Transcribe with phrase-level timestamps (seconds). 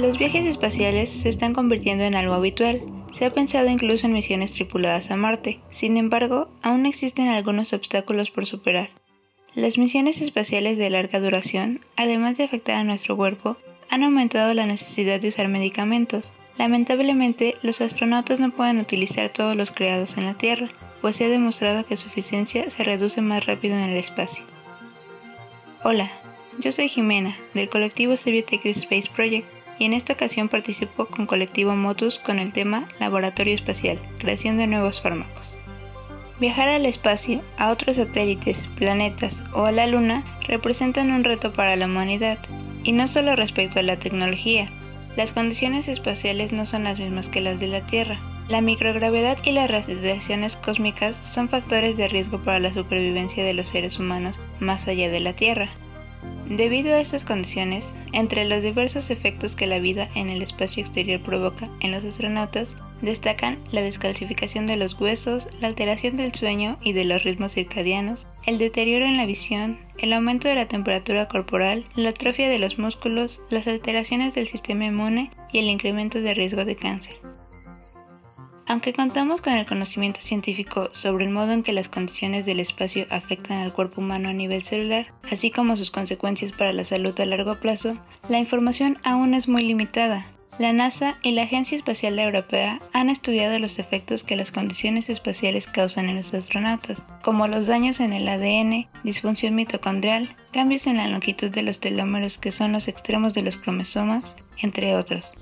[0.00, 2.82] Los viajes espaciales se están convirtiendo en algo habitual.
[3.12, 5.60] Se ha pensado incluso en misiones tripuladas a Marte.
[5.70, 8.90] Sin embargo, aún existen algunos obstáculos por superar.
[9.54, 13.56] Las misiones espaciales de larga duración, además de afectar a nuestro cuerpo,
[13.88, 16.32] han aumentado la necesidad de usar medicamentos.
[16.56, 20.68] Lamentablemente, los astronautas no pueden utilizar todos los creados en la Tierra,
[21.00, 24.44] pues se ha demostrado que su eficiencia se reduce más rápido en el espacio.
[25.82, 26.10] Hola,
[26.60, 29.46] yo soy Jimena, del colectivo Civiotech Space Project
[29.78, 34.68] y en esta ocasión participó con Colectivo Motus con el tema Laboratorio Espacial, creación de
[34.68, 35.54] nuevos fármacos.
[36.38, 41.76] Viajar al espacio, a otros satélites, planetas o a la Luna representan un reto para
[41.76, 42.38] la humanidad,
[42.82, 44.68] y no solo respecto a la tecnología,
[45.16, 48.18] las condiciones espaciales no son las mismas que las de la Tierra.
[48.48, 53.68] La microgravedad y las radiaciones cósmicas son factores de riesgo para la supervivencia de los
[53.68, 55.70] seres humanos más allá de la Tierra.
[56.48, 61.20] Debido a estas condiciones, entre los diversos efectos que la vida en el espacio exterior
[61.20, 66.92] provoca en los astronautas, destacan la descalcificación de los huesos, la alteración del sueño y
[66.92, 71.84] de los ritmos circadianos, el deterioro en la visión, el aumento de la temperatura corporal,
[71.96, 76.64] la atrofia de los músculos, las alteraciones del sistema inmune y el incremento de riesgo
[76.64, 77.33] de cáncer.
[78.66, 83.06] Aunque contamos con el conocimiento científico sobre el modo en que las condiciones del espacio
[83.10, 87.26] afectan al cuerpo humano a nivel celular, así como sus consecuencias para la salud a
[87.26, 87.92] largo plazo,
[88.28, 90.30] la información aún es muy limitada.
[90.58, 95.66] La NASA y la Agencia Espacial Europea han estudiado los efectos que las condiciones espaciales
[95.66, 101.08] causan en los astronautas, como los daños en el ADN, disfunción mitocondrial, cambios en la
[101.08, 105.32] longitud de los telómeros que son los extremos de los cromosomas, entre otros.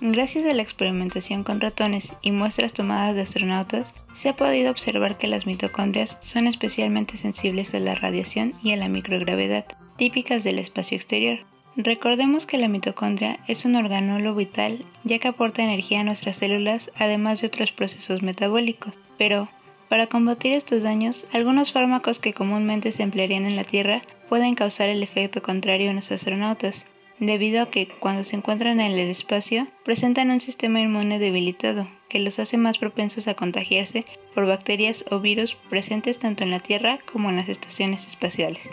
[0.00, 5.18] Gracias a la experimentación con ratones y muestras tomadas de astronautas, se ha podido observar
[5.18, 10.58] que las mitocondrias son especialmente sensibles a la radiación y a la microgravedad, típicas del
[10.58, 11.46] espacio exterior.
[11.76, 16.90] Recordemos que la mitocondria es un organolo vital ya que aporta energía a nuestras células
[16.96, 18.98] además de otros procesos metabólicos.
[19.16, 19.48] Pero,
[19.88, 24.88] para combatir estos daños, algunos fármacos que comúnmente se emplearían en la Tierra pueden causar
[24.88, 26.84] el efecto contrario en los astronautas,
[27.18, 32.18] debido a que cuando se encuentran en el espacio presentan un sistema inmune debilitado que
[32.18, 34.04] los hace más propensos a contagiarse
[34.34, 38.68] por bacterias o virus presentes tanto en la Tierra como en las estaciones espaciales.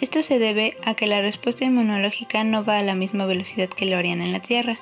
[0.00, 3.86] Esto se debe a que la respuesta inmunológica no va a la misma velocidad que
[3.86, 4.78] lo harían en la Tierra,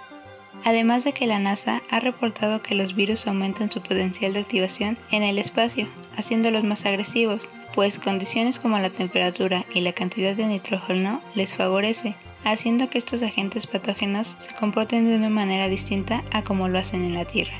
[0.65, 4.99] además de que la NASA ha reportado que los virus aumentan su potencial de activación
[5.11, 10.47] en el espacio, haciéndolos más agresivos, pues condiciones como la temperatura y la cantidad de
[10.47, 16.43] nitrógeno les favorece, haciendo que estos agentes patógenos se comporten de una manera distinta a
[16.43, 17.59] como lo hacen en la Tierra.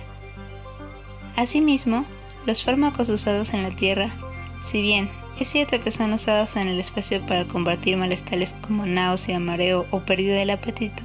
[1.37, 2.05] Asimismo,
[2.47, 4.15] los fármacos usados en la Tierra,
[4.65, 9.39] si bien es cierto que son usados en el espacio para combatir malestares como náusea,
[9.39, 11.03] mareo o pérdida del apetito,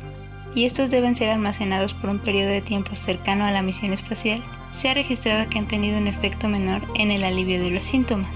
[0.55, 4.41] y estos deben ser almacenados por un periodo de tiempo cercano a la misión espacial,
[4.73, 8.29] se ha registrado que han tenido un efecto menor en el alivio de los síntomas.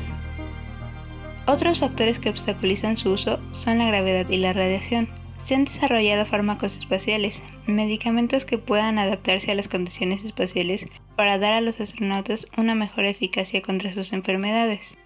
[1.48, 5.08] Otros factores que obstaculizan su uso son la gravedad y la radiación,
[5.48, 10.84] se han desarrollado fármacos espaciales, medicamentos que puedan adaptarse a las condiciones espaciales
[11.16, 14.98] para dar a los astronautas una mejor eficacia contra sus enfermedades.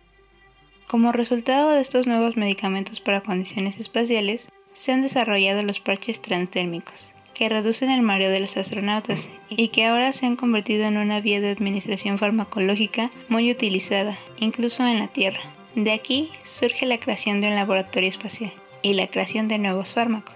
[0.87, 7.13] Como resultado de estos nuevos medicamentos para condiciones espaciales, se han desarrollado los parches transdérmicos,
[7.35, 11.21] que reducen el mareo de los astronautas y que ahora se han convertido en una
[11.21, 15.53] vía de administración farmacológica muy utilizada, incluso en la Tierra.
[15.75, 18.51] De aquí surge la creación de un laboratorio espacial
[18.81, 20.35] y la creación de nuevos fármacos.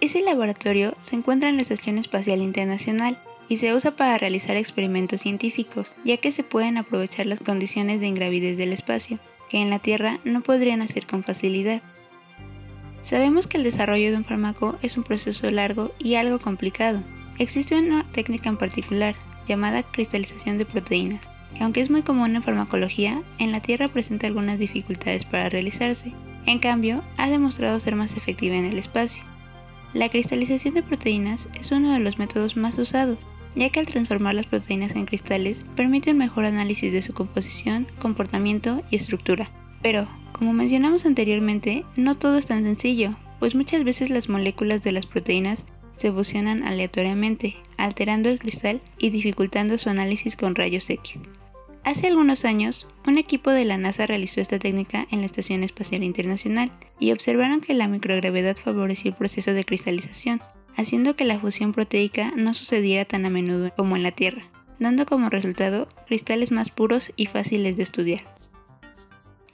[0.00, 5.20] Ese laboratorio se encuentra en la Estación Espacial Internacional y se usa para realizar experimentos
[5.20, 9.78] científicos, ya que se pueden aprovechar las condiciones de ingravidez del espacio, que en la
[9.78, 11.82] Tierra no podrían hacer con facilidad.
[13.02, 17.02] Sabemos que el desarrollo de un fármaco es un proceso largo y algo complicado.
[17.38, 19.14] Existe una técnica en particular,
[19.46, 24.26] llamada cristalización de proteínas, que aunque es muy común en farmacología, en la Tierra presenta
[24.26, 26.12] algunas dificultades para realizarse,
[26.46, 29.24] en cambio, ha demostrado ser más efectiva en el espacio.
[29.94, 33.18] La cristalización de proteínas es uno de los métodos más usados,
[33.54, 37.86] ya que al transformar las proteínas en cristales permite un mejor análisis de su composición,
[38.00, 39.46] comportamiento y estructura.
[39.82, 44.92] Pero, como mencionamos anteriormente, no todo es tan sencillo, pues muchas veces las moléculas de
[44.92, 45.66] las proteínas
[45.96, 51.20] se fusionan aleatoriamente, alterando el cristal y dificultando su análisis con rayos X.
[51.84, 56.04] Hace algunos años, un equipo de la NASA realizó esta técnica en la Estación Espacial
[56.04, 56.70] Internacional
[57.00, 60.40] y observaron que la microgravedad favoreció el proceso de cristalización,
[60.76, 64.42] haciendo que la fusión proteica no sucediera tan a menudo como en la Tierra.
[64.78, 68.22] dando como resultado cristales más puros y fáciles de estudiar.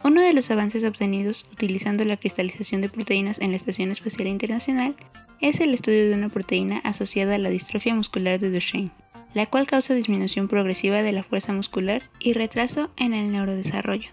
[0.03, 4.97] Uno de los avances obtenidos utilizando la cristalización de proteínas en la Estación Espacial Internacional
[5.41, 8.91] es el estudio de una proteína asociada a la distrofia muscular de Duchenne,
[9.35, 14.11] la cual causa disminución progresiva de la fuerza muscular y retraso en el neurodesarrollo.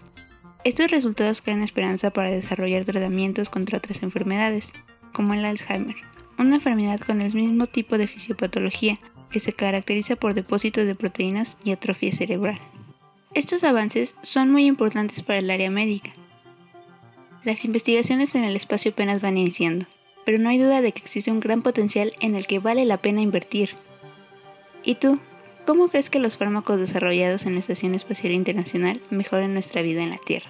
[0.64, 4.72] Estos resultados crean esperanza para desarrollar tratamientos contra otras enfermedades,
[5.12, 5.96] como el Alzheimer,
[6.38, 8.96] una enfermedad con el mismo tipo de fisiopatología
[9.30, 12.58] que se caracteriza por depósitos de proteínas y atrofia cerebral.
[13.34, 16.10] Estos avances son muy importantes para el área médica.
[17.44, 19.86] Las investigaciones en el espacio apenas van iniciando,
[20.24, 22.96] pero no hay duda de que existe un gran potencial en el que vale la
[22.96, 23.70] pena invertir.
[24.86, 25.18] ¿Y tú?
[25.66, 30.10] ¿Cómo crees que los fármacos desarrollados en la Estación Espacial Internacional mejoran nuestra vida en
[30.10, 30.48] la Tierra?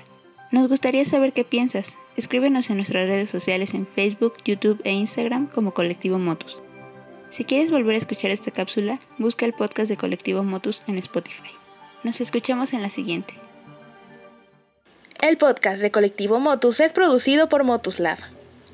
[0.52, 1.96] Nos gustaría saber qué piensas.
[2.18, 6.58] Escríbenos en nuestras redes sociales en Facebook, YouTube e Instagram como Colectivo Motus.
[7.30, 11.50] Si quieres volver a escuchar esta cápsula, busca el podcast de Colectivo Motus en Spotify.
[12.04, 13.32] Nos escuchamos en la siguiente.
[15.22, 18.18] El podcast de Colectivo Motus es producido por Motus Lab.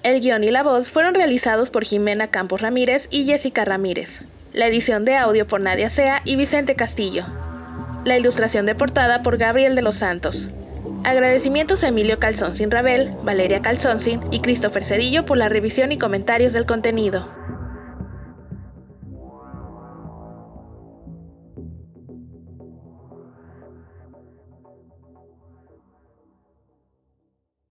[0.03, 4.23] El guion y la voz fueron realizados por Jimena Campos Ramírez y Jessica Ramírez.
[4.53, 7.25] La edición de audio por Nadia Sea y Vicente Castillo.
[8.05, 10.51] La ilustración de portada por Gabriel de los Santos.
[11.05, 15.91] Agradecimientos a Emilio Calzón Sin Rabel, Valeria Calzón Sin y Christopher Cedillo por la revisión
[15.91, 17.27] y comentarios del contenido.